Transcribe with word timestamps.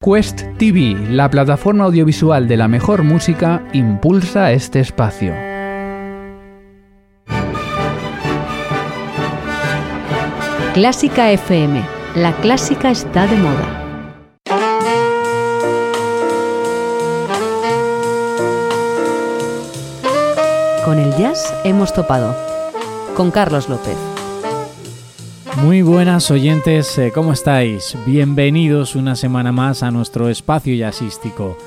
Quest 0.00 0.42
TV, 0.58 0.94
la 1.10 1.28
plataforma 1.28 1.82
audiovisual 1.82 2.46
de 2.46 2.56
la 2.56 2.68
mejor 2.68 3.02
música, 3.02 3.66
impulsa 3.72 4.52
este 4.52 4.78
espacio. 4.78 5.34
Clásica 10.72 11.32
FM. 11.32 11.84
La 12.14 12.32
clásica 12.36 12.92
está 12.92 13.26
de 13.26 13.36
moda. 13.38 13.74
Con 20.84 21.00
el 21.00 21.12
jazz 21.16 21.52
hemos 21.64 21.92
topado. 21.92 22.36
Con 23.16 23.32
Carlos 23.32 23.68
López. 23.68 24.07
Muy 25.62 25.82
buenas 25.82 26.30
oyentes, 26.30 26.96
eh, 26.98 27.10
¿cómo 27.12 27.32
estáis? 27.32 27.96
Bienvenidos 28.06 28.94
una 28.94 29.16
semana 29.16 29.50
más 29.50 29.82
a 29.82 29.90
nuestro 29.90 30.28
espacio 30.28 30.72
jazzístico. 30.76 31.58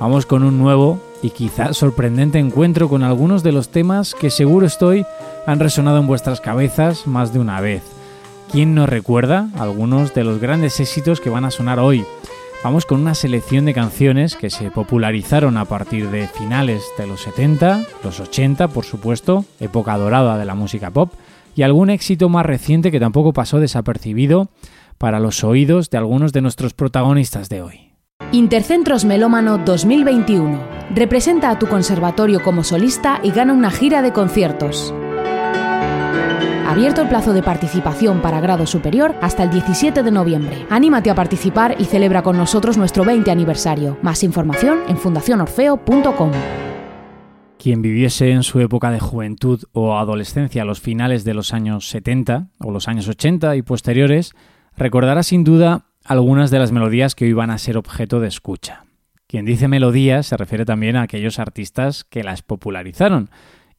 Vamos 0.00 0.24
con 0.24 0.44
un 0.44 0.58
nuevo 0.58 0.98
y 1.22 1.28
quizás 1.28 1.76
sorprendente 1.76 2.38
encuentro 2.38 2.88
con 2.88 3.02
algunos 3.02 3.42
de 3.42 3.52
los 3.52 3.68
temas 3.68 4.14
que 4.14 4.30
seguro 4.30 4.66
estoy 4.66 5.04
han 5.46 5.60
resonado 5.60 5.98
en 5.98 6.06
vuestras 6.06 6.40
cabezas 6.40 7.06
más 7.06 7.34
de 7.34 7.38
una 7.38 7.60
vez. 7.60 7.82
¿Quién 8.50 8.74
nos 8.74 8.88
recuerda 8.88 9.50
algunos 9.58 10.14
de 10.14 10.24
los 10.24 10.40
grandes 10.40 10.80
éxitos 10.80 11.20
que 11.20 11.30
van 11.30 11.44
a 11.44 11.50
sonar 11.50 11.78
hoy? 11.78 12.06
Vamos 12.64 12.86
con 12.86 13.02
una 13.02 13.14
selección 13.14 13.66
de 13.66 13.74
canciones 13.74 14.36
que 14.36 14.48
se 14.48 14.70
popularizaron 14.70 15.58
a 15.58 15.66
partir 15.66 16.10
de 16.10 16.28
finales 16.28 16.82
de 16.96 17.06
los 17.06 17.20
70, 17.20 17.84
los 18.02 18.20
80 18.20 18.68
por 18.68 18.86
supuesto, 18.86 19.44
época 19.60 19.98
dorada 19.98 20.38
de 20.38 20.46
la 20.46 20.54
música 20.54 20.90
pop, 20.90 21.12
y 21.54 21.62
algún 21.62 21.90
éxito 21.90 22.28
más 22.28 22.46
reciente 22.46 22.90
que 22.90 23.00
tampoco 23.00 23.32
pasó 23.32 23.60
desapercibido 23.60 24.50
para 24.98 25.20
los 25.20 25.44
oídos 25.44 25.90
de 25.90 25.98
algunos 25.98 26.32
de 26.32 26.40
nuestros 26.40 26.74
protagonistas 26.74 27.48
de 27.48 27.62
hoy. 27.62 27.90
Intercentros 28.32 29.04
Melómano 29.04 29.58
2021. 29.58 30.58
Representa 30.94 31.50
a 31.50 31.58
tu 31.58 31.66
conservatorio 31.66 32.42
como 32.42 32.64
solista 32.64 33.20
y 33.22 33.30
gana 33.30 33.52
una 33.52 33.70
gira 33.70 34.02
de 34.02 34.12
conciertos. 34.12 34.94
Abierto 36.66 37.02
el 37.02 37.08
plazo 37.08 37.32
de 37.32 37.42
participación 37.42 38.20
para 38.20 38.40
grado 38.40 38.66
superior 38.66 39.14
hasta 39.20 39.44
el 39.44 39.50
17 39.50 40.02
de 40.02 40.10
noviembre. 40.10 40.66
Anímate 40.70 41.10
a 41.10 41.14
participar 41.14 41.76
y 41.78 41.84
celebra 41.84 42.22
con 42.22 42.36
nosotros 42.36 42.76
nuestro 42.76 43.04
20 43.04 43.30
aniversario. 43.30 43.98
Más 44.02 44.24
información 44.24 44.80
en 44.88 44.96
fundacionorfeo.com. 44.96 46.32
Quien 47.58 47.82
viviese 47.82 48.30
en 48.30 48.42
su 48.42 48.60
época 48.60 48.90
de 48.90 49.00
juventud 49.00 49.64
o 49.72 49.96
adolescencia 49.96 50.62
a 50.62 50.64
los 50.64 50.80
finales 50.80 51.24
de 51.24 51.34
los 51.34 51.54
años 51.54 51.88
70 51.88 52.48
o 52.58 52.70
los 52.70 52.88
años 52.88 53.08
80 53.08 53.56
y 53.56 53.62
posteriores, 53.62 54.32
recordará 54.76 55.22
sin 55.22 55.44
duda 55.44 55.86
algunas 56.04 56.50
de 56.50 56.58
las 56.58 56.72
melodías 56.72 57.14
que 57.14 57.24
hoy 57.24 57.32
van 57.32 57.50
a 57.50 57.58
ser 57.58 57.76
objeto 57.78 58.20
de 58.20 58.28
escucha. 58.28 58.84
Quien 59.26 59.46
dice 59.46 59.68
melodías 59.68 60.26
se 60.26 60.36
refiere 60.36 60.64
también 60.64 60.96
a 60.96 61.02
aquellos 61.02 61.38
artistas 61.38 62.04
que 62.04 62.22
las 62.22 62.42
popularizaron. 62.42 63.30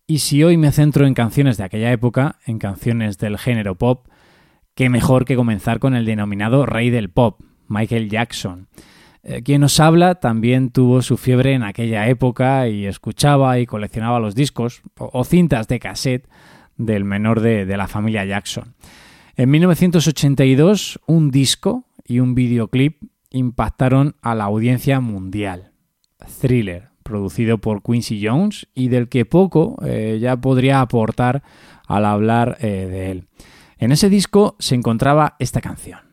Y 0.08 0.20
si 0.20 0.44
hoy 0.44 0.58
me 0.58 0.72
centro 0.72 1.06
en 1.06 1.14
canciones 1.14 1.58
de 1.58 1.64
aquella 1.64 1.92
época, 1.92 2.40
en 2.46 2.60
canciones 2.60 3.18
del 3.18 3.38
género 3.38 3.76
pop, 3.76 4.08
qué 4.74 4.90
mejor 4.90 5.26
que 5.26 5.36
comenzar 5.36 5.80
con 5.80 5.96
el 5.96 6.06
denominado 6.06 6.66
rey 6.66 6.90
del 6.90 7.10
pop, 7.10 7.40
Michael 7.68 8.10
Jackson. 8.10 8.68
Eh, 9.28 9.42
quien 9.42 9.62
nos 9.62 9.80
habla 9.80 10.16
también 10.16 10.70
tuvo 10.70 11.02
su 11.02 11.18
fiebre 11.18 11.54
en 11.54 11.64
aquella 11.64 12.08
época 12.08 12.68
y 12.70 12.86
escuchaba 12.86 13.58
y 13.58 13.66
coleccionaba 13.66 14.20
los 14.20 14.36
discos 14.36 14.84
o, 14.98 15.24
cintas 15.24 15.68
de 15.68 15.80
cassette 15.80 16.30
del 16.78 17.06
menor 17.06 17.42
de, 17.42 17.66
la 17.66 17.88
familia 17.88 18.24
Jackson. 18.24 18.76
En 19.36 19.50
1982, 19.50 21.00
un 21.08 21.32
disco 21.32 21.86
y 22.06 22.20
un 22.20 22.36
videoclip 22.36 23.02
impactaron 23.32 24.16
a 24.22 24.36
la 24.36 24.44
audiencia 24.44 25.00
mundial. 25.00 25.72
Thriller, 26.40 26.90
producido 27.02 27.58
por 27.58 27.82
Quincy 27.82 28.24
Jones 28.24 28.68
y 28.76 28.90
del 28.90 29.10
que 29.10 29.26
poco 29.26 29.78
eh, 29.84 30.20
ya 30.22 30.38
podría 30.38 30.82
aportar 30.82 31.42
al 31.88 32.06
hablar 32.06 32.58
eh, 32.62 32.68
de 32.68 33.12
él. 33.12 33.28
En 33.80 33.92
ese 33.92 34.08
disco 34.08 34.56
se 34.60 34.76
encontraba 34.76 35.36
esta 35.40 35.62
canción. 35.62 36.05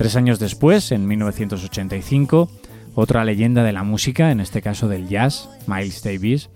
Tres 0.00 0.16
años 0.16 0.38
después, 0.38 0.92
en 0.92 1.06
1985, 1.06 2.48
otra 2.94 3.22
leyenda 3.22 3.62
de 3.62 3.74
la 3.74 3.82
música, 3.82 4.30
en 4.30 4.40
este 4.40 4.62
caso 4.62 4.88
del 4.88 5.08
jazz, 5.08 5.50
Miles 5.66 6.02
Davis, 6.02 6.48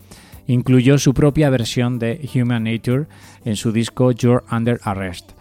incluyó 0.46 0.96
su 0.96 1.12
propia 1.12 1.50
versión 1.50 1.98
de 1.98 2.26
Human 2.34 2.64
Nature 2.64 3.04
en 3.44 3.56
su 3.56 3.70
disco 3.70 4.12
You're 4.12 4.44
Under 4.50 4.80
Arrest. 4.82 5.32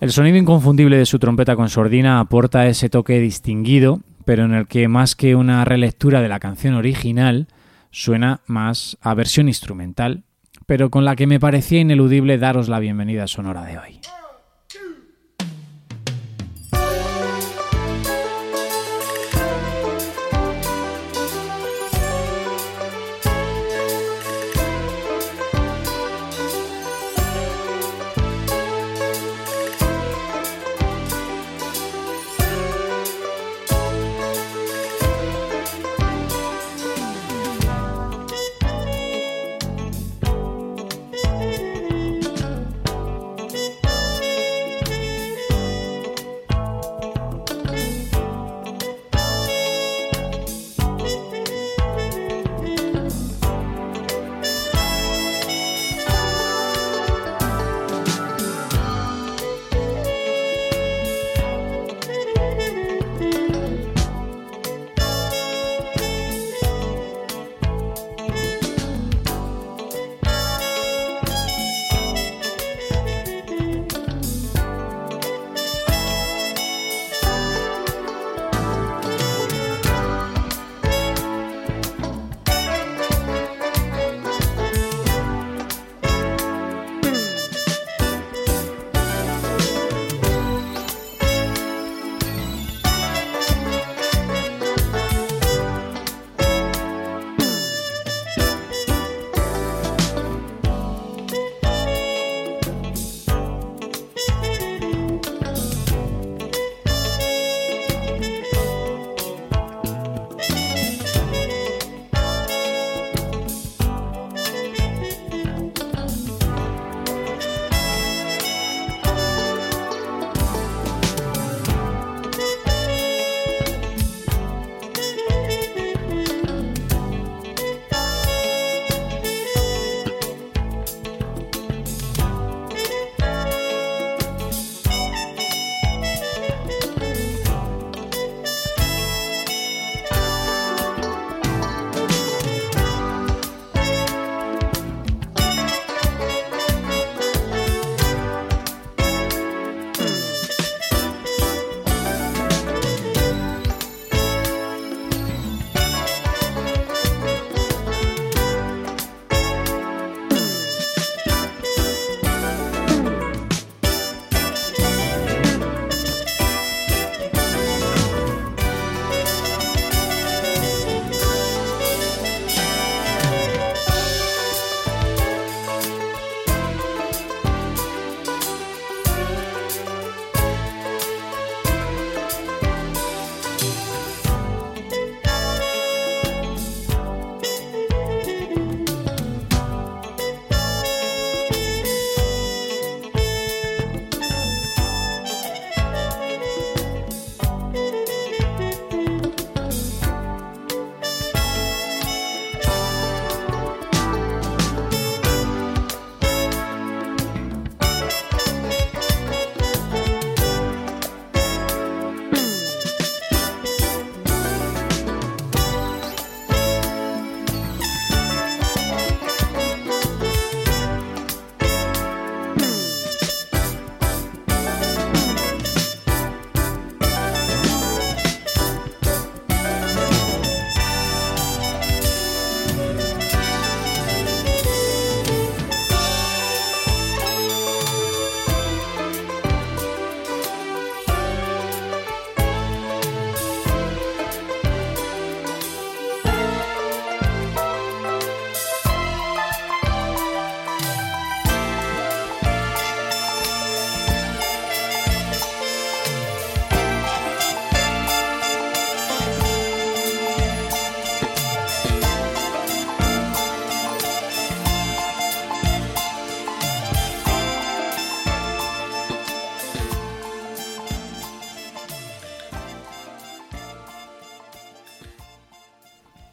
El 0.00 0.10
sonido 0.10 0.38
inconfundible 0.38 0.98
de 0.98 1.06
su 1.06 1.20
trompeta 1.20 1.54
con 1.54 1.68
sordina 1.68 2.18
aporta 2.18 2.66
ese 2.66 2.90
toque 2.90 3.20
distinguido, 3.20 4.00
pero 4.24 4.44
en 4.44 4.52
el 4.52 4.66
que 4.66 4.88
más 4.88 5.14
que 5.14 5.36
una 5.36 5.64
relectura 5.64 6.22
de 6.22 6.28
la 6.28 6.40
canción 6.40 6.74
original, 6.74 7.46
suena 7.92 8.40
más 8.46 8.98
a 9.02 9.14
versión 9.14 9.46
instrumental, 9.46 10.24
pero 10.66 10.90
con 10.90 11.04
la 11.04 11.14
que 11.14 11.28
me 11.28 11.38
parecía 11.38 11.78
ineludible 11.78 12.38
daros 12.38 12.68
la 12.68 12.80
bienvenida 12.80 13.28
sonora 13.28 13.62
de 13.62 13.78
hoy. 13.78 14.00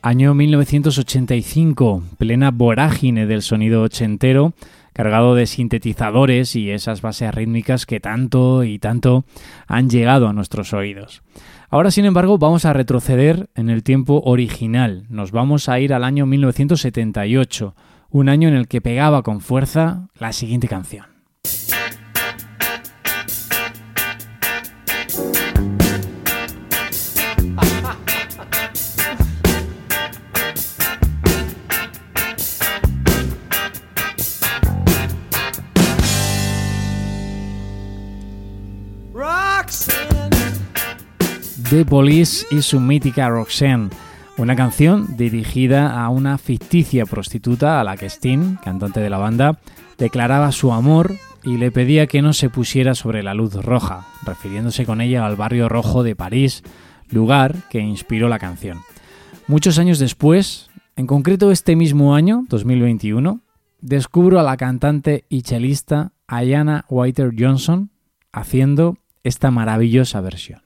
Año 0.06 0.34
1985, 0.34 2.04
plena 2.18 2.52
vorágine 2.52 3.26
del 3.26 3.42
sonido 3.42 3.84
ochentero, 3.84 4.52
cargado 4.92 5.34
de 5.34 5.46
sintetizadores 5.46 6.58
y 6.58 6.72
esas 6.72 7.02
bases 7.02 7.34
rítmicas 7.34 7.86
que 7.86 8.02
tanto 8.02 8.66
y 8.66 8.80
tanto 8.80 9.24
han 9.66 9.90
llegado 9.90 10.28
a 10.28 10.34
nuestros 10.34 10.74
oídos. 10.74 11.24
Ahora, 11.70 11.90
sin 11.90 12.04
embargo, 12.04 12.38
vamos 12.38 12.66
a 12.66 12.74
retroceder 12.74 13.50
en 13.56 13.70
el 13.70 13.82
tiempo 13.82 14.22
original. 14.26 15.06
Nos 15.08 15.32
vamos 15.32 15.70
a 15.70 15.80
ir 15.80 15.94
al 15.94 16.04
año 16.04 16.26
1978, 16.26 17.74
un 18.10 18.28
año 18.28 18.50
en 18.50 18.56
el 18.56 18.68
que 18.68 18.82
pegaba 18.82 19.24
con 19.24 19.40
fuerza 19.40 20.10
la 20.20 20.34
siguiente 20.34 20.68
canción. 20.68 21.06
The 41.74 41.86
Police 41.86 42.46
y 42.52 42.62
su 42.62 42.80
mítica 42.80 43.30
Roxanne, 43.30 43.90
una 44.38 44.56
canción 44.56 45.18
dirigida 45.18 46.04
a 46.04 46.10
una 46.10 46.38
ficticia 46.38 47.08
prostituta 47.08 47.82
a 47.82 47.84
la 47.84 47.98
que 47.98 48.12
Steen, 48.12 48.60
cantante 48.64 49.00
de 49.00 49.10
la 49.10 49.18
banda, 49.18 49.58
declaraba 49.98 50.52
su 50.52 50.72
amor 50.72 51.16
y 51.44 51.58
le 51.58 51.72
pedía 51.72 52.06
que 52.06 52.22
no 52.22 52.34
se 52.34 52.52
pusiera 52.52 52.94
sobre 52.94 53.24
la 53.24 53.34
luz 53.34 53.56
roja, 53.56 54.06
refiriéndose 54.24 54.86
con 54.86 55.02
ella 55.02 55.26
al 55.26 55.36
barrio 55.36 55.68
rojo 55.68 56.04
de 56.04 56.16
París, 56.16 56.62
lugar 57.10 57.56
que 57.72 57.80
inspiró 57.80 58.30
la 58.30 58.38
canción. 58.38 58.78
Muchos 59.48 59.80
años 59.80 59.98
después, 59.98 60.70
en 60.96 61.08
concreto 61.08 61.50
este 61.50 61.76
mismo 61.76 62.14
año, 62.14 62.46
2021, 62.50 63.42
descubro 63.82 64.40
a 64.40 64.44
la 64.44 64.58
cantante 64.58 65.26
y 65.28 65.42
chelista 65.42 66.12
Ayana 66.28 66.86
Whiter 66.88 67.32
Johnson 67.36 67.90
haciendo 68.32 69.00
esta 69.24 69.50
maravillosa 69.50 70.22
versión. 70.22 70.63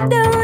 down. 0.00 0.43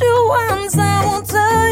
you 0.00 0.26
once, 0.28 0.76
I 0.78 1.04
won't 1.06 1.26
tell 1.28 1.67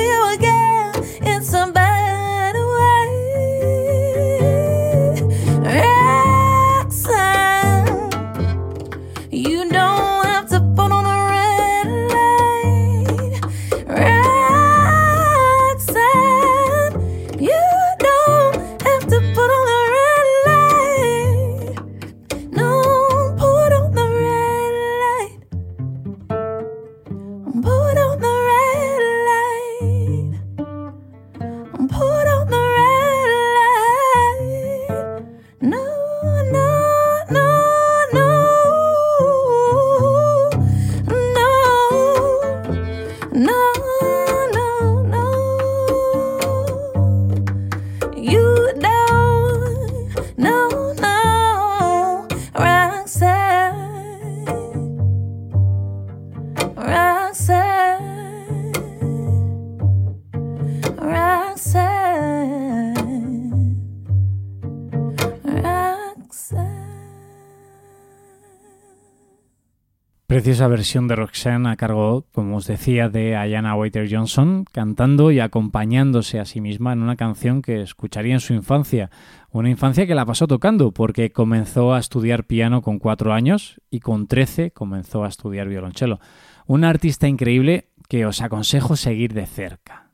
Preciosa 70.27 70.67
versión 70.67 71.07
de 71.07 71.15
Roxanne 71.15 71.69
a 71.69 71.77
cargo, 71.77 72.27
como 72.33 72.57
os 72.57 72.67
decía, 72.67 73.09
de 73.09 73.37
Ayana 73.37 73.77
Waiter 73.77 74.09
Johnson, 74.11 74.65
cantando 74.73 75.31
y 75.31 75.39
acompañándose 75.39 76.41
a 76.41 76.45
sí 76.45 76.61
misma 76.61 76.93
en 76.93 77.03
una 77.03 77.15
canción 77.15 77.63
que 77.63 77.81
escucharía 77.81 78.35
en 78.35 78.41
su 78.41 78.53
infancia, 78.53 79.11
Una 79.53 79.71
infancia 79.71 80.05
que 80.05 80.17
la 80.17 80.27
pasó 80.27 80.49
tocando 80.49 80.91
porque 80.91 81.31
comenzó 81.31 81.95
a 81.95 82.01
estudiar 82.01 82.45
piano 82.45 82.83
con 82.83 82.99
cuatro 82.99 83.33
años 83.33 83.81
y 83.89 84.01
con 84.01 84.27
trece 84.27 84.73
comenzó 84.73 85.25
a 85.25 85.29
estudiar 85.29 85.69
violonchelo. 85.69 86.19
Una 86.67 86.91
artista 86.91 87.29
increíble 87.29 87.89
que 88.09 88.27
os 88.27 88.43
aconsejo 88.43 88.97
seguir 88.97 89.33
de 89.33 89.47
cerca. 89.47 90.06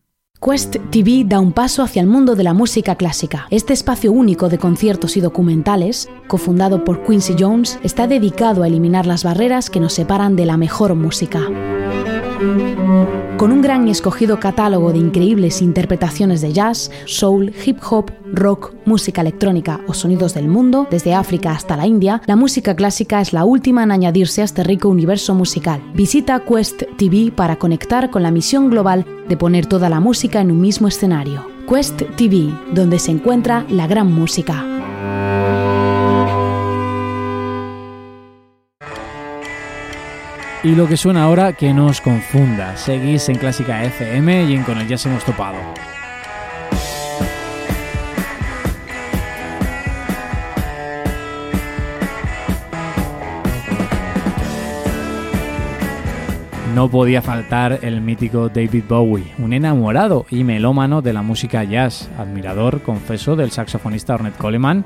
Quest 0.45 0.75
TV 0.91 1.23
da 1.25 1.39
un 1.39 1.53
paso 1.53 1.85
hacia 1.85 2.03
el 2.03 2.09
mundo 2.09 2.35
de 2.35 2.43
la 2.43 2.53
música 2.53 2.97
clásica. 2.97 3.47
Este 3.51 3.73
espacio 3.73 4.11
único 4.11 4.49
de 4.49 4.59
conciertos 4.59 5.17
y 5.17 5.21
documentales, 5.21 6.09
cofundado 6.27 6.83
por 6.83 7.05
Quincy 7.05 7.37
Jones, 7.39 7.79
está 7.85 8.09
dedicado 8.09 8.65
a 8.65 8.67
eliminar 8.67 9.07
las 9.07 9.23
barreras 9.23 9.71
que 9.71 9.79
nos 9.79 9.93
separan 9.93 10.35
de 10.35 10.47
la 10.47 10.57
mejor 10.57 10.97
música. 10.97 11.47
Con 13.43 13.51
un 13.51 13.61
gran 13.61 13.89
y 13.89 13.91
escogido 13.91 14.39
catálogo 14.39 14.93
de 14.93 14.99
increíbles 14.99 15.63
interpretaciones 15.63 16.43
de 16.43 16.53
jazz, 16.53 16.93
soul, 17.07 17.53
hip 17.67 17.79
hop, 17.91 18.13
rock, 18.33 18.73
música 18.85 19.21
electrónica 19.21 19.81
o 19.89 19.95
sonidos 19.95 20.33
del 20.35 20.47
mundo, 20.47 20.87
desde 20.89 21.13
África 21.13 21.51
hasta 21.51 21.77
la 21.77 21.89
India, 21.89 22.23
la 22.27 22.37
música 22.37 22.77
clásica 22.77 23.21
es 23.21 23.33
la 23.33 23.45
última 23.45 23.83
en 23.83 23.91
añadirse 23.91 24.43
a 24.43 24.45
este 24.45 24.63
rico 24.63 24.89
universo 24.89 25.35
musical. 25.35 25.83
Visita 25.93 26.45
Quest 26.45 26.85
TV 26.97 27.33
para 27.35 27.57
conectar 27.57 28.13
con 28.13 28.23
la 28.23 28.31
misión 28.31 28.71
global 28.71 29.05
de 29.29 29.37
poner 29.37 29.67
toda 29.67 29.89
la 29.89 29.99
música 29.99 30.41
en 30.41 30.53
un 30.53 30.61
mismo 30.61 30.87
escenario. 30.87 31.45
Quest 31.69 32.01
TV, 32.17 32.49
donde 32.73 33.01
se 33.01 33.11
encuentra 33.11 33.67
la 33.69 33.89
gran 33.89 34.13
música. 34.13 34.82
Y 40.65 40.77
lo 40.77 40.87
que 40.87 40.97
suena 40.97 41.25
ahora, 41.25 41.55
que 41.55 41.75
no 41.75 41.87
os 41.87 42.01
confunda. 42.01 42.77
Seguís 42.77 43.29
en 43.29 43.37
Clásica 43.37 43.83
FM 43.83 44.45
y 44.45 44.55
en 44.55 44.63
Con 44.63 44.79
el 44.79 44.87
Jazz 44.87 45.07
hemos 45.07 45.25
topado. 45.25 45.59
No 56.77 56.89
podía 56.89 57.23
faltar 57.23 57.81
el 57.83 58.01
mítico 58.01 58.49
David 58.49 58.85
Bowie, 58.89 59.35
un 59.39 59.53
enamorado 59.53 60.27
y 60.31 60.45
melómano 60.45 61.03
de 61.03 61.13
la 61.13 61.23
música 61.23 61.65
jazz, 61.65 62.09
admirador, 62.17 62.83
confeso, 62.83 63.35
del 63.35 63.51
saxofonista 63.51 64.15
Ornette 64.15 64.39
Coleman 64.39 64.85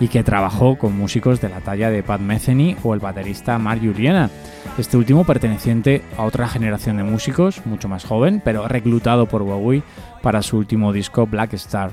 y 0.00 0.08
que 0.08 0.22
trabajó 0.22 0.78
con 0.78 0.96
músicos 0.96 1.40
de 1.40 1.48
la 1.48 1.60
talla 1.60 1.90
de 1.90 2.02
Pat 2.02 2.20
Metheny 2.20 2.76
o 2.82 2.94
el 2.94 3.00
baterista 3.00 3.58
Mark 3.58 3.80
Juliana, 3.80 4.30
este 4.78 4.96
último 4.96 5.24
perteneciente 5.24 6.02
a 6.16 6.24
otra 6.24 6.48
generación 6.48 6.96
de 6.96 7.02
músicos, 7.02 7.64
mucho 7.66 7.88
más 7.88 8.04
joven, 8.04 8.40
pero 8.44 8.68
reclutado 8.68 9.26
por 9.26 9.42
Bowie 9.42 9.82
para 10.22 10.42
su 10.42 10.56
último 10.56 10.92
disco 10.92 11.26
Black 11.26 11.54
Star. 11.54 11.90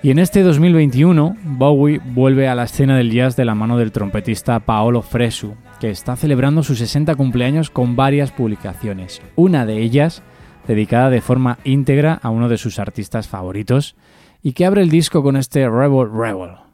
Y 0.00 0.10
en 0.12 0.20
este 0.20 0.42
2021, 0.42 1.36
Bowie 1.42 2.00
vuelve 2.04 2.48
a 2.48 2.54
la 2.54 2.64
escena 2.64 2.96
del 2.96 3.10
jazz 3.10 3.34
de 3.34 3.44
la 3.44 3.56
mano 3.56 3.76
del 3.76 3.90
trompetista 3.90 4.60
Paolo 4.60 5.02
Fresu, 5.02 5.54
que 5.80 5.90
está 5.90 6.14
celebrando 6.14 6.62
su 6.62 6.76
60 6.76 7.16
cumpleaños 7.16 7.68
con 7.68 7.96
varias 7.96 8.30
publicaciones, 8.30 9.20
una 9.34 9.66
de 9.66 9.78
ellas 9.78 10.22
dedicada 10.68 11.10
de 11.10 11.20
forma 11.20 11.58
íntegra 11.64 12.20
a 12.22 12.30
uno 12.30 12.48
de 12.48 12.58
sus 12.58 12.78
artistas 12.78 13.26
favoritos, 13.26 13.96
y 14.40 14.52
que 14.52 14.66
abre 14.66 14.82
el 14.82 14.90
disco 14.90 15.22
con 15.22 15.36
este 15.36 15.68
Rebel 15.68 16.08
Rebel. 16.12 16.67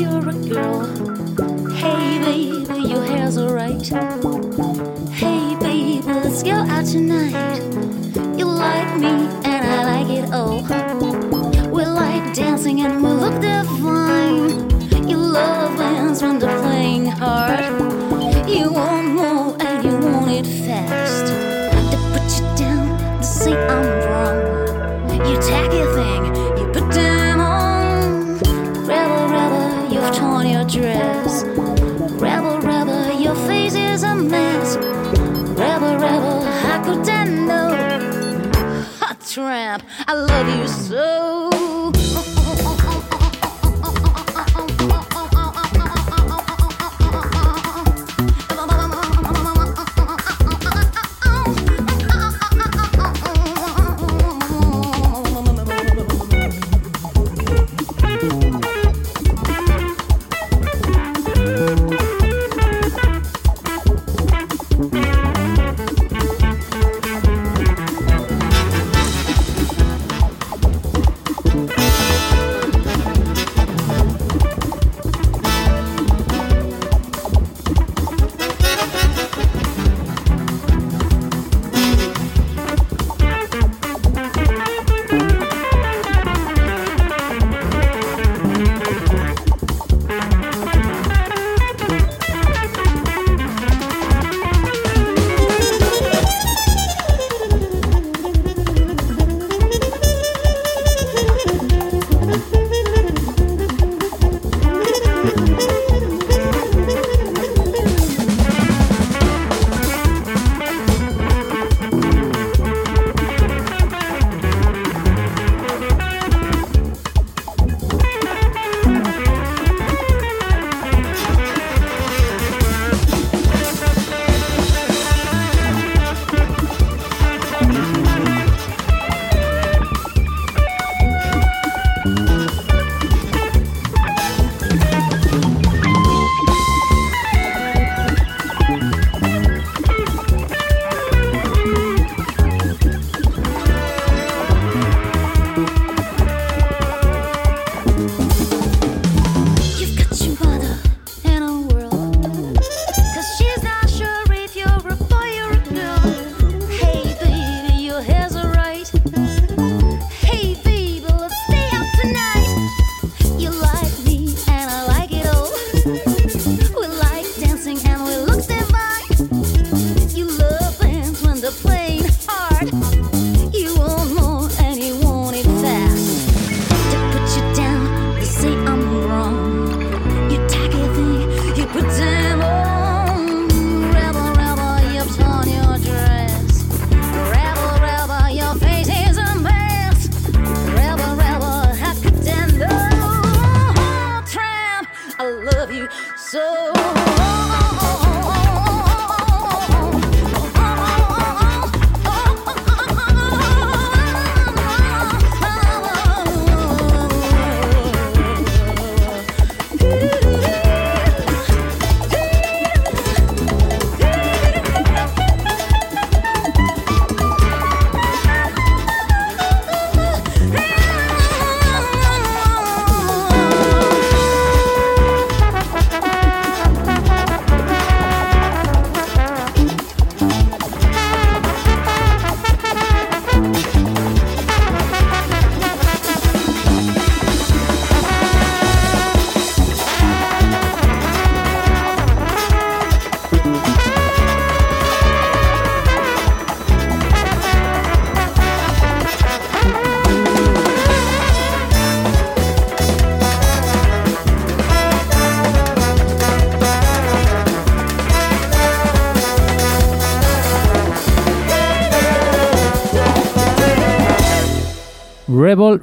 you're 0.00 0.28
a 0.28 0.32
girl. 0.32 0.86
Hey, 1.74 2.18
baby, 2.24 2.88
your 2.88 3.04
hair's 3.04 3.36
alright. 3.36 4.19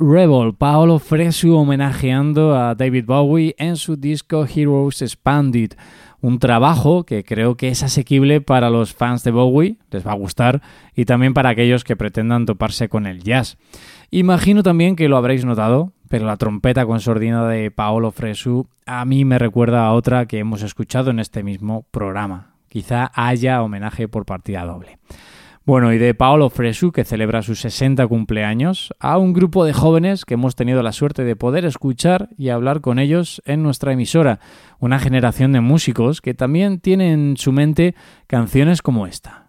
Rebel 0.09 0.53
Paolo 0.53 0.99
Fresu 0.99 1.53
homenajeando 1.53 2.55
a 2.55 2.75
David 2.75 3.03
Bowie 3.07 3.55
en 3.57 3.75
su 3.75 3.97
disco 3.97 4.45
Heroes 4.45 5.01
Expanded, 5.01 5.73
un 6.21 6.39
trabajo 6.39 7.03
que 7.03 7.25
creo 7.25 7.57
que 7.57 7.67
es 7.67 7.83
asequible 7.83 8.39
para 8.39 8.69
los 8.69 8.93
fans 8.93 9.25
de 9.25 9.31
Bowie, 9.31 9.75
les 9.91 10.07
va 10.07 10.13
a 10.13 10.15
gustar, 10.15 10.61
y 10.95 11.03
también 11.03 11.33
para 11.33 11.49
aquellos 11.49 11.83
que 11.83 11.97
pretendan 11.97 12.45
toparse 12.45 12.87
con 12.87 13.05
el 13.05 13.21
jazz. 13.21 13.57
Imagino 14.09 14.63
también 14.63 14.95
que 14.95 15.09
lo 15.09 15.17
habréis 15.17 15.43
notado, 15.43 15.91
pero 16.07 16.25
la 16.25 16.37
trompeta 16.37 16.85
con 16.85 17.01
sordina 17.01 17.45
de 17.45 17.69
Paolo 17.69 18.11
Fresu 18.11 18.69
a 18.85 19.03
mí 19.03 19.25
me 19.25 19.37
recuerda 19.37 19.85
a 19.85 19.91
otra 19.91 20.25
que 20.25 20.39
hemos 20.39 20.61
escuchado 20.61 21.11
en 21.11 21.19
este 21.19 21.43
mismo 21.43 21.85
programa. 21.91 22.53
Quizá 22.69 23.11
haya 23.13 23.61
homenaje 23.61 24.07
por 24.07 24.25
partida 24.25 24.63
doble. 24.63 24.99
Bueno, 25.67 25.91
y 25.91 25.97
de 25.97 26.13
Paolo 26.13 26.49
Fresu, 26.49 26.93
que 26.93 27.03
celebra 27.03 27.41
sus 27.41 27.59
60 27.59 28.07
cumpleaños, 28.07 28.93
a 29.01 29.17
un 29.17 29.33
grupo 29.33 29.65
de 29.65 29.73
jóvenes 29.73 30.23
que 30.23 30.35
hemos 30.35 30.55
tenido 30.55 30.81
la 30.81 30.93
suerte 30.93 31.25
de 31.25 31.35
poder 31.35 31.65
escuchar 31.65 32.29
y 32.37 32.47
hablar 32.47 32.79
con 32.79 32.99
ellos 32.99 33.41
en 33.43 33.63
nuestra 33.63 33.91
emisora. 33.91 34.39
Una 34.79 34.97
generación 34.97 35.51
de 35.51 35.59
músicos 35.59 36.21
que 36.21 36.33
también 36.33 36.79
tienen 36.79 37.31
en 37.31 37.35
su 37.35 37.51
mente 37.51 37.95
canciones 38.27 38.81
como 38.81 39.07
esta. 39.07 39.46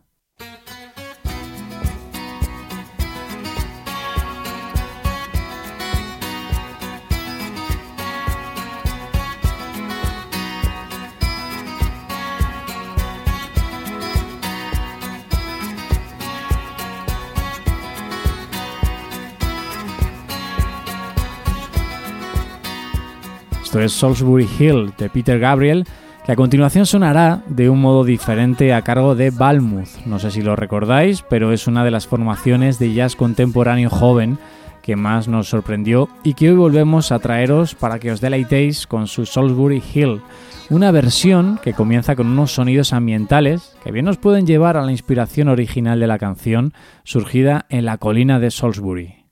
Es 23.81 23.93
Salisbury 23.93 24.49
Hill 24.59 24.93
de 24.99 25.09
Peter 25.09 25.39
Gabriel, 25.39 25.85
que 26.27 26.33
a 26.33 26.37
continuación 26.37 26.85
sonará 26.85 27.43
de 27.47 27.71
un 27.71 27.81
modo 27.81 28.03
diferente 28.03 28.75
a 28.75 28.83
cargo 28.83 29.15
de 29.15 29.31
Balmuth. 29.31 30.05
No 30.05 30.19
sé 30.19 30.31
si 30.31 30.43
lo 30.43 30.57
recordáis, 30.57 31.23
pero 31.23 31.53
es 31.53 31.67
una 31.67 31.85
de 31.85 31.91
las 31.91 32.07
formaciones 32.07 32.79
de 32.79 32.93
jazz 32.93 33.15
contemporáneo 33.15 33.89
joven 33.89 34.39
que 34.83 34.97
más 34.97 35.29
nos 35.29 35.49
sorprendió 35.49 36.09
y 36.25 36.35
que 36.35 36.51
hoy 36.51 36.57
volvemos 36.57 37.13
a 37.13 37.19
traeros 37.19 37.75
para 37.75 37.99
que 37.99 38.11
os 38.11 38.21
deleitéis 38.21 38.87
con 38.87 39.07
su 39.07 39.27
Salisbury 39.27 39.83
Hill, 39.95 40.23
una 40.71 40.91
versión 40.91 41.61
que 41.63 41.75
comienza 41.75 42.17
con 42.17 42.27
unos 42.27 42.53
sonidos 42.53 42.93
ambientales 42.93 43.77
que 43.85 43.93
bien 43.93 44.07
nos 44.07 44.17
pueden 44.17 44.47
llevar 44.47 44.77
a 44.77 44.83
la 44.83 44.93
inspiración 44.93 45.49
original 45.49 46.01
de 46.01 46.07
la 46.07 46.19
canción 46.19 46.73
surgida 47.05 47.67
en 47.69 47.85
la 47.85 47.99
colina 47.99 48.41
de 48.41 48.51
Salisbury. 48.51 49.27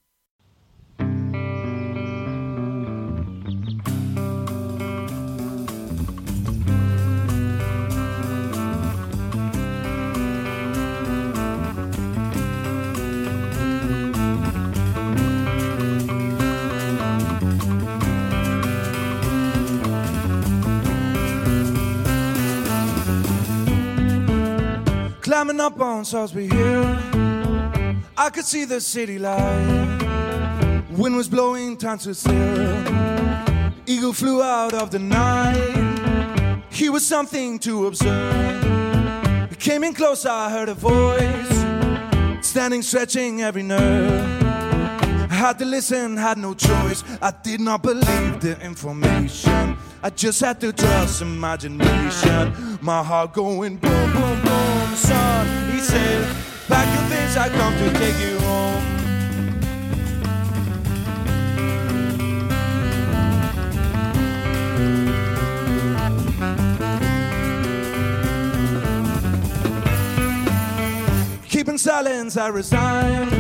Climbing 25.47 25.65
up 25.65 25.81
on 25.81 26.05
Salisbury 26.05 26.49
Hill, 26.49 26.85
I 28.19 28.31
could 28.33 28.45
see 28.45 28.65
the 28.65 28.81
city 28.81 29.17
light. 29.17 30.83
Wind 30.91 31.15
was 31.15 31.29
blowing, 31.29 31.77
time 31.77 31.99
to 31.99 32.15
still. 32.17 32.83
Eagle 33.87 34.13
flew 34.13 34.43
out 34.43 34.75
of 34.75 34.91
the 34.91 34.99
night. 34.99 36.65
He 36.69 36.89
was 36.89 37.07
something 37.07 37.61
to 37.61 37.87
observe. 37.87 39.51
He 39.51 39.55
came 39.55 39.85
in 39.85 39.95
close, 39.95 40.27
I 40.27 40.51
heard 40.51 40.69
a 40.69 40.75
voice, 40.75 42.45
standing, 42.45 42.83
stretching 42.83 43.43
every 43.43 43.63
nerve. 43.63 44.43
I 44.43 45.33
had 45.33 45.61
to 45.61 45.65
listen, 45.65 46.17
had 46.17 46.39
no 46.39 46.55
choice. 46.55 47.05
I 47.23 47.33
did 47.45 47.61
not 47.61 47.85
believe 47.85 48.41
the 48.41 48.61
information. 48.61 49.79
I 50.03 50.11
just 50.11 50.41
had 50.41 50.61
to 50.63 50.73
trust 50.73 51.23
imagination. 51.23 52.81
My 52.83 53.05
heart 53.05 53.33
going 53.33 53.77
boom, 53.77 54.13
boom, 54.13 54.43
boom. 54.43 54.57
Said, 55.87 56.37
Pack 56.67 56.89
your 56.95 57.05
things, 57.09 57.37
I 57.37 57.49
come 57.49 57.73
to 57.79 57.93
take 57.99 58.19
you 58.19 58.39
home. 58.41 58.83
Keeping 71.49 71.79
silence, 71.79 72.37
I 72.37 72.49
resigned. 72.49 73.31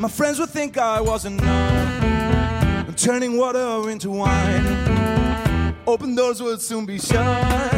My 0.00 0.08
friends 0.08 0.38
would 0.38 0.50
think 0.50 0.78
I 0.78 1.00
wasn't 1.00 1.42
numb. 1.42 2.94
Turning 2.94 3.36
water 3.36 3.90
into 3.90 4.10
wine. 4.10 5.74
Open 5.86 6.14
doors 6.14 6.40
would 6.40 6.60
soon 6.60 6.86
be 6.86 6.98
shut. 7.00 7.72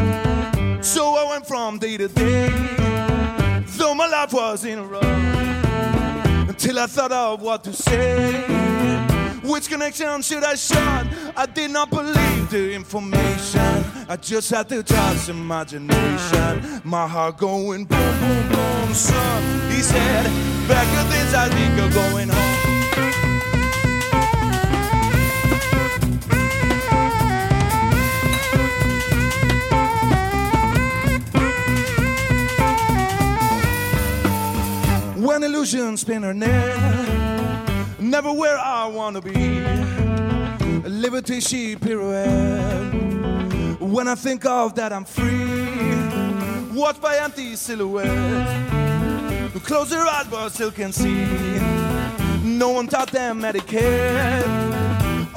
So 0.85 1.15
I 1.15 1.27
went 1.31 1.47
from 1.47 1.79
day 1.79 1.97
to 1.97 2.09
day. 2.09 2.88
Life 4.11 4.33
was 4.33 4.65
in 4.65 4.79
a 4.79 4.85
rush. 4.85 5.05
Until 6.49 6.79
I 6.79 6.87
thought 6.87 7.13
of 7.13 7.43
what 7.43 7.63
to 7.65 7.73
say. 7.73 8.43
Which 9.43 9.69
connection 9.69 10.23
should 10.23 10.45
I 10.45 10.55
shut? 10.55 11.07
I 11.37 11.47
did 11.47 11.71
not 11.71 11.91
believe 11.91 12.51
the 12.51 12.73
information. 12.73 13.85
I 14.09 14.17
just 14.17 14.51
had 14.51 14.69
to 14.71 14.83
trust 14.83 15.29
imagination. 15.29 16.81
My 16.85 17.07
heart 17.07 17.37
going 17.37 17.85
boom, 17.85 18.21
boom, 18.21 18.49
boom, 18.49 18.95
son. 18.95 19.71
He 19.71 19.83
said, 19.83 20.25
back 20.67 20.89
of 21.05 21.11
this, 21.13 21.35
I 21.35 21.49
think 21.51 21.77
you're 21.77 21.93
going 21.93 22.29
home. 22.31 22.58
When 35.39 35.55
illusions 35.55 36.01
spin 36.01 36.25
her 36.25 36.35
net, 36.35 38.01
never 38.01 38.33
where 38.33 38.59
I 38.59 38.89
wanna 38.89 39.21
be. 39.21 39.61
Liberty 40.83 41.39
she 41.39 41.77
pirouette. 41.77 43.79
When 43.79 44.09
I 44.09 44.17
think 44.17 44.45
of 44.45 44.75
that, 44.75 44.93
I'm 44.93 45.05
free. 45.05 45.95
Watched 46.77 47.01
by 47.01 47.19
empty 47.19 47.55
silhouette. 47.55 48.49
Close 49.63 49.91
their 49.91 50.05
eyes, 50.05 50.27
but 50.29 50.49
still 50.49 50.73
can 50.73 50.91
see. 50.91 51.25
No 52.43 52.71
one 52.71 52.89
taught 52.89 53.13
them 53.13 53.45
etiquette. 53.45 54.68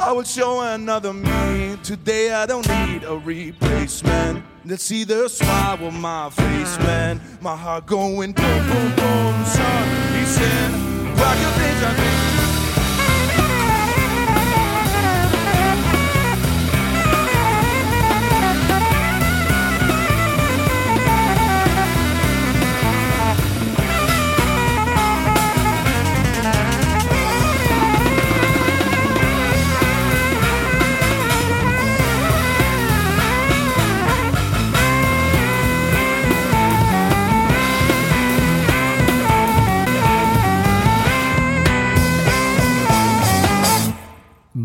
I 0.01 0.11
will 0.13 0.23
show 0.23 0.61
another 0.61 1.13
me. 1.13 1.77
Today 1.83 2.33
I 2.33 2.47
don't 2.47 2.67
need 2.67 3.03
a 3.03 3.15
replacement. 3.15 4.43
Let's 4.65 4.83
see 4.83 5.03
the 5.03 5.29
smile 5.29 5.85
on 5.85 6.01
my 6.01 6.31
face, 6.31 6.77
man. 6.79 7.21
My 7.39 7.55
heart 7.55 7.85
going 7.85 8.33
boom, 8.33 8.67
boom, 8.67 8.95
boom, 8.95 9.45
son. 9.45 10.17
He 10.17 10.25
said, 10.25 10.71
Rock 11.19 11.39
your 11.39 11.51
things, 11.51 12.10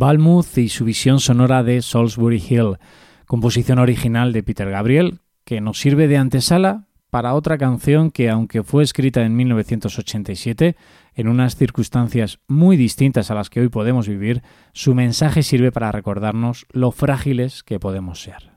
Balmuth 0.07 0.57
y 0.59 0.69
su 0.69 0.85
visión 0.85 1.19
sonora 1.19 1.65
de 1.65 1.83
Salisbury 1.83 2.41
Hill, 2.49 2.77
composición 3.27 3.81
original 3.81 4.33
de 4.33 4.45
Peter 4.45 4.71
Gabriel, 4.71 5.19
que 5.45 5.61
nos 5.61 5.81
sirve 5.81 6.07
de 6.07 6.17
antesala 6.17 6.87
para 7.11 7.35
otra 7.35 7.59
canción 7.59 8.13
que, 8.13 8.31
aunque 8.31 8.63
fue 8.63 8.85
escrita 8.85 9.25
en 9.25 9.35
1987, 9.35 10.77
en 11.17 11.27
unas 11.27 11.57
circunstancias 11.57 12.39
muy 12.47 12.77
distintas 12.77 13.33
a 13.33 13.35
las 13.35 13.51
que 13.51 13.59
hoy 13.59 13.69
podemos 13.69 14.07
vivir, 14.07 14.45
su 14.73 14.95
mensaje 14.95 15.43
sirve 15.43 15.73
para 15.73 15.91
recordarnos 15.91 16.67
lo 16.71 16.93
frágiles 16.93 17.65
que 17.65 17.81
podemos 17.81 18.23
ser. 18.23 18.56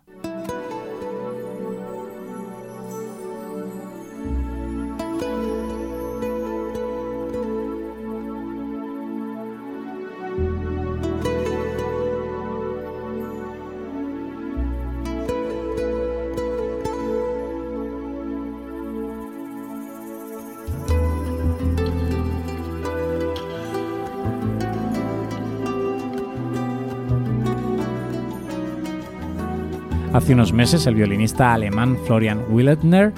Hace 30.11 30.33
unos 30.33 30.53
meses 30.53 30.87
el 30.87 30.95
violinista 30.95 31.53
alemán 31.53 31.95
Florian 32.05 32.43
Willetner, 32.49 33.13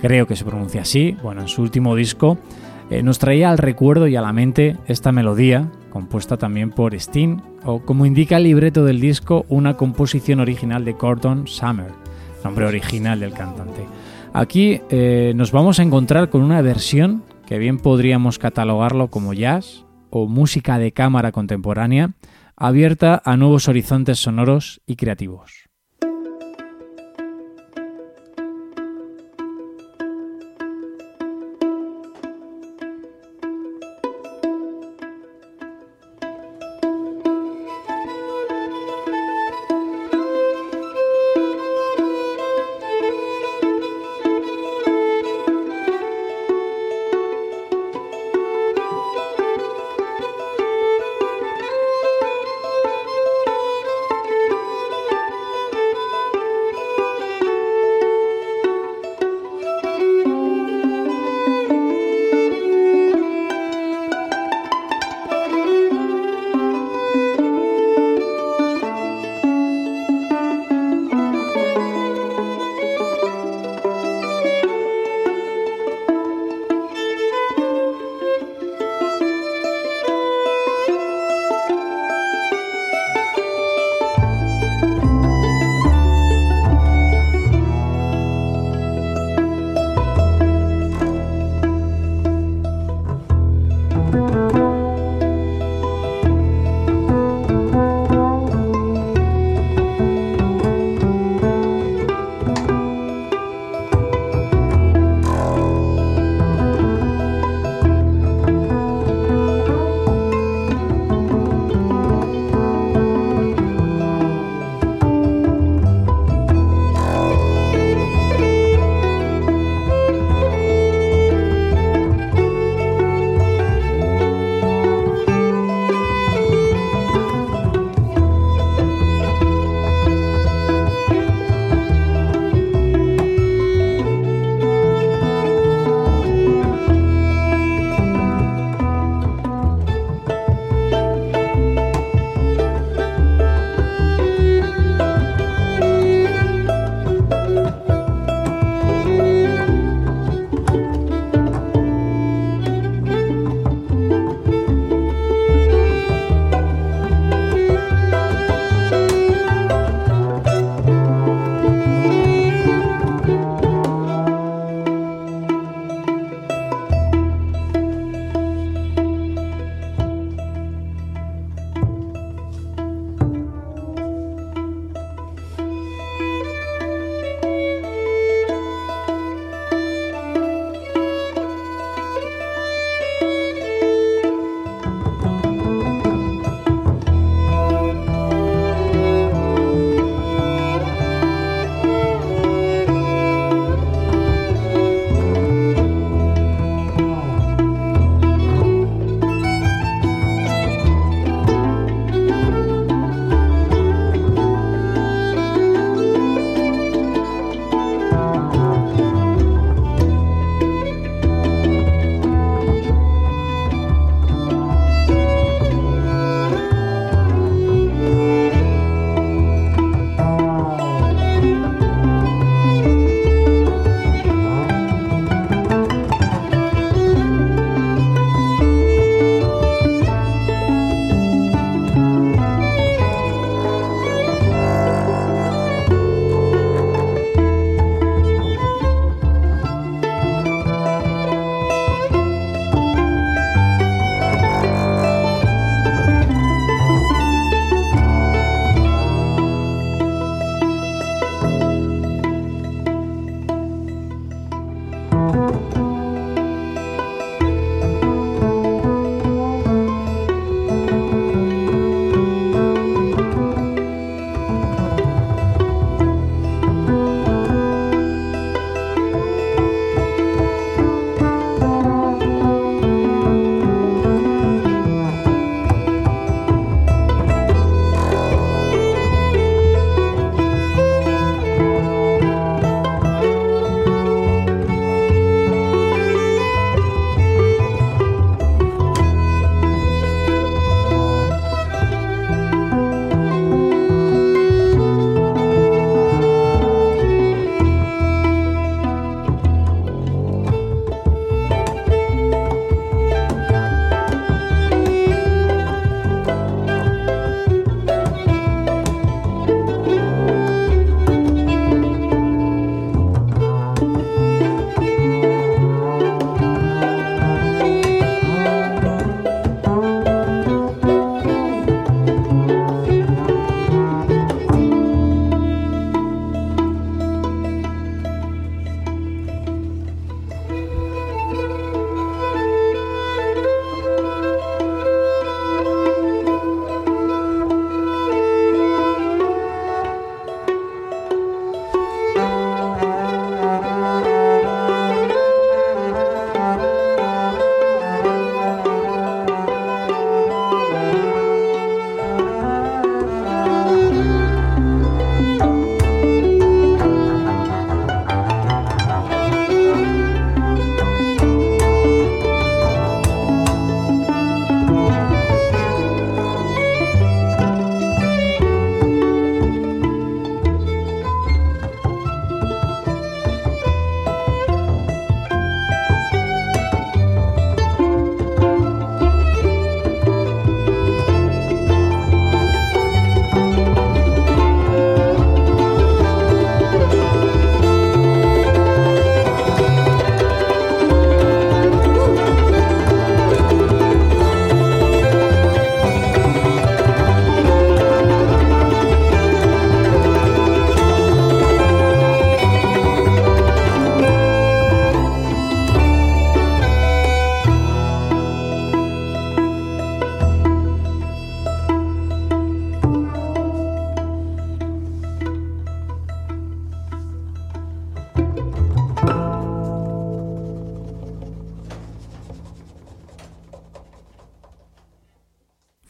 creo 0.00 0.26
que 0.26 0.34
se 0.34 0.44
pronuncia 0.44 0.82
así, 0.82 1.16
bueno, 1.22 1.42
en 1.42 1.48
su 1.48 1.62
último 1.62 1.94
disco, 1.94 2.38
eh, 2.90 3.04
nos 3.04 3.20
traía 3.20 3.50
al 3.50 3.58
recuerdo 3.58 4.08
y 4.08 4.16
a 4.16 4.20
la 4.20 4.32
mente 4.32 4.76
esta 4.88 5.12
melodía, 5.12 5.70
compuesta 5.90 6.36
también 6.36 6.70
por 6.70 6.98
Steen, 6.98 7.40
o 7.64 7.84
como 7.84 8.04
indica 8.04 8.38
el 8.38 8.42
libreto 8.44 8.84
del 8.84 9.00
disco, 9.00 9.46
una 9.48 9.76
composición 9.76 10.40
original 10.40 10.84
de 10.84 10.94
Gordon 10.94 11.46
Summer, 11.46 11.92
nombre 12.42 12.66
original 12.66 13.20
del 13.20 13.32
cantante. 13.32 13.86
Aquí 14.32 14.80
eh, 14.90 15.34
nos 15.36 15.52
vamos 15.52 15.78
a 15.78 15.84
encontrar 15.84 16.30
con 16.30 16.42
una 16.42 16.62
versión 16.62 17.22
que 17.46 17.58
bien 17.58 17.78
podríamos 17.78 18.40
catalogarlo 18.40 19.06
como 19.06 19.34
jazz 19.34 19.84
o 20.10 20.26
música 20.26 20.78
de 20.78 20.90
cámara 20.90 21.30
contemporánea, 21.30 22.14
abierta 22.56 23.22
a 23.24 23.36
nuevos 23.36 23.68
horizontes 23.68 24.18
sonoros 24.18 24.80
y 24.84 24.96
creativos. 24.96 25.63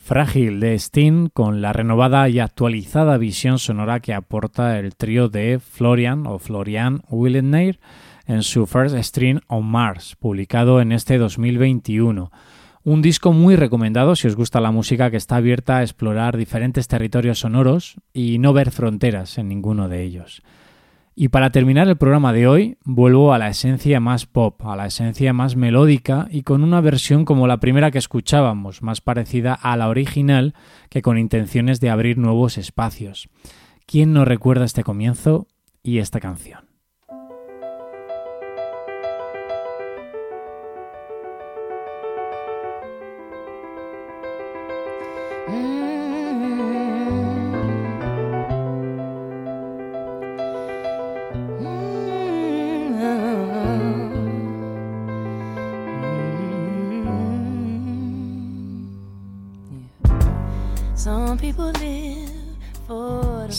Frágil 0.05 0.61
de 0.61 0.79
Steen 0.79 1.31
con 1.33 1.62
la 1.62 1.73
renovada 1.73 2.29
y 2.29 2.38
actualizada 2.38 3.17
visión 3.17 3.59
sonora 3.59 4.01
que 4.01 4.12
aporta 4.12 4.79
el 4.79 4.95
trío 4.97 5.31
de 5.31 5.59
Florian 5.59 6.27
o 6.27 6.38
Florian 6.38 7.01
Willenneir 7.09 7.81
en 8.27 8.43
su 8.43 8.67
First 8.67 8.97
String 8.99 9.40
on 9.47 9.64
Mars, 9.64 10.14
publicado 10.21 10.83
en 10.83 10.93
este 10.93 11.17
2021. 11.17 12.31
Un 12.83 13.01
disco 13.01 13.33
muy 13.33 13.57
recomendado 13.57 14.14
si 14.14 14.29
os 14.29 14.37
gusta 14.37 14.61
la 14.61 14.73
música 14.73 15.11
que 15.11 15.17
está 15.17 15.37
abierta 15.37 15.79
a 15.79 15.83
explorar 15.83 16.37
diferentes 16.37 16.87
territorios 16.87 17.38
sonoros 17.38 17.97
y 18.12 18.37
no 18.37 18.53
ver 18.53 18.73
fronteras 18.73 19.38
en 19.38 19.49
ninguno 19.49 19.88
de 19.88 20.03
ellos. 20.03 20.43
Y 21.16 21.29
para 21.29 21.50
terminar 21.50 21.87
el 21.87 21.96
programa 21.96 22.33
de 22.33 22.48
hoy, 22.48 22.77
vuelvo 22.85 23.33
a 23.33 23.38
la 23.38 23.48
esencia 23.48 24.00
más 24.00 24.27
pop, 24.27 24.61
a 24.66 24.74
la 24.74 24.87
esencia 24.87 25.33
más 25.33 25.55
melódica 25.55 26.27
y 26.29 26.42
con 26.42 26.64
una 26.64 26.81
versión 26.81 27.24
como 27.24 27.46
la 27.46 27.59
primera 27.59 27.92
que 27.92 27.98
escuchábamos, 27.98 28.83
más 28.83 29.00
parecida 29.00 29.55
a 29.55 29.77
la 29.77 29.88
original 29.88 30.55
que 30.90 31.03
con 31.03 31.16
intenciones 31.16 31.79
de 31.79 31.90
abrir 31.90 32.18
nuevos 32.18 32.59
espacios. 32.59 33.29
¿Quién 33.87 34.12
no 34.12 34.24
recuerda 34.24 34.64
este 34.64 34.83
comienzo 34.83 35.46
y 35.85 35.98
esta 35.98 36.18
canción? 36.18 36.63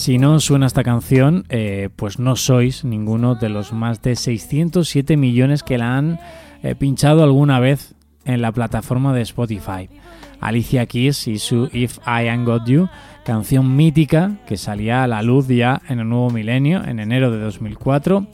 Si 0.06 0.18
no 0.18 0.38
suena 0.38 0.66
esta 0.66 0.84
canción, 0.84 1.46
eh, 1.48 1.88
pues 1.96 2.20
no 2.20 2.36
sois 2.36 2.84
ninguno 2.84 3.34
de 3.34 3.48
los 3.48 3.72
más 3.72 4.02
de 4.02 4.14
607 4.14 5.16
millones 5.16 5.64
que 5.64 5.78
la 5.78 5.98
han 5.98 6.20
eh, 6.62 6.76
pinchado 6.76 7.24
alguna 7.24 7.58
vez 7.58 7.96
en 8.24 8.40
la 8.40 8.52
plataforma 8.52 9.12
de 9.12 9.22
Spotify. 9.22 9.90
Alicia 10.38 10.86
Keys 10.86 11.26
y 11.26 11.40
su 11.40 11.68
If 11.72 11.98
I 12.06 12.28
Ain't 12.28 12.46
Got 12.46 12.68
You, 12.68 12.88
canción 13.24 13.74
mítica 13.74 14.36
que 14.46 14.56
salía 14.56 15.02
a 15.02 15.08
la 15.08 15.22
luz 15.22 15.48
ya 15.48 15.82
en 15.88 15.98
el 15.98 16.08
nuevo 16.08 16.30
milenio, 16.30 16.84
en 16.84 17.00
enero 17.00 17.32
de 17.32 17.40
2004, 17.40 18.28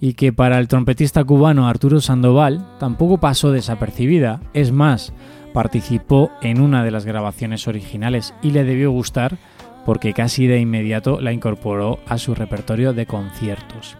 y 0.00 0.14
que 0.14 0.32
para 0.32 0.60
el 0.60 0.68
trompetista 0.68 1.24
cubano 1.24 1.66
Arturo 1.66 2.00
Sandoval 2.00 2.78
tampoco 2.78 3.18
pasó 3.18 3.50
desapercibida. 3.50 4.42
Es 4.54 4.70
más, 4.70 5.12
participó 5.52 6.30
en 6.40 6.60
una 6.60 6.84
de 6.84 6.92
las 6.92 7.04
grabaciones 7.04 7.66
originales 7.66 8.32
y 8.42 8.52
le 8.52 8.62
debió 8.62 8.92
gustar 8.92 9.38
porque 9.86 10.12
casi 10.12 10.48
de 10.48 10.58
inmediato 10.58 11.20
la 11.20 11.32
incorporó 11.32 12.00
a 12.06 12.18
su 12.18 12.34
repertorio 12.34 12.92
de 12.92 13.06
conciertos. 13.06 13.96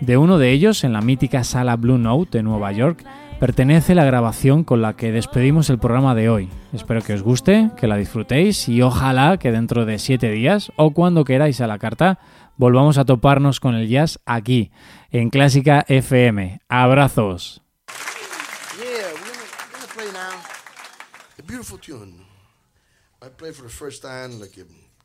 De 0.00 0.16
uno 0.16 0.38
de 0.38 0.50
ellos, 0.50 0.82
en 0.82 0.92
la 0.92 1.00
mítica 1.00 1.44
sala 1.44 1.76
Blue 1.76 1.98
Note 1.98 2.38
de 2.38 2.42
Nueva 2.42 2.72
York, 2.72 3.04
pertenece 3.38 3.94
la 3.94 4.04
grabación 4.04 4.64
con 4.64 4.82
la 4.82 4.96
que 4.96 5.12
despedimos 5.12 5.70
el 5.70 5.78
programa 5.78 6.14
de 6.14 6.28
hoy. 6.28 6.48
Espero 6.72 7.00
que 7.00 7.14
os 7.14 7.22
guste, 7.22 7.70
que 7.76 7.86
la 7.86 7.96
disfrutéis 7.96 8.68
y 8.68 8.82
ojalá 8.82 9.38
que 9.38 9.52
dentro 9.52 9.86
de 9.86 9.98
siete 9.98 10.30
días 10.30 10.72
o 10.76 10.90
cuando 10.90 11.24
queráis 11.24 11.60
a 11.60 11.66
la 11.66 11.78
carta 11.78 12.18
volvamos 12.56 12.98
a 12.98 13.04
toparnos 13.04 13.60
con 13.60 13.74
el 13.74 13.88
jazz 13.88 14.18
aquí, 14.26 14.72
en 15.10 15.30
Clásica 15.30 15.84
FM. 15.88 16.60
Abrazos. 16.68 17.62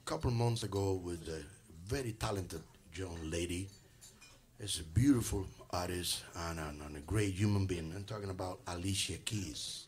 a 0.06 0.08
couple 0.08 0.30
months 0.30 0.62
ago 0.62 1.02
with 1.04 1.28
a 1.30 1.42
very 1.88 2.12
talented 2.12 2.62
young 2.94 3.18
lady. 3.24 3.68
It's 4.60 4.80
a 4.80 4.84
beautiful 4.84 5.48
artist 5.72 6.24
and, 6.48 6.60
and, 6.60 6.80
and 6.82 6.98
a 6.98 7.00
great 7.00 7.34
human 7.34 7.66
being. 7.66 7.92
I'm 7.96 8.04
talking 8.04 8.30
about 8.30 8.60
Alicia 8.68 9.18
Keys. 9.26 9.88